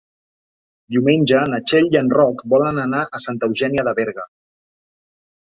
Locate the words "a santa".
3.19-3.51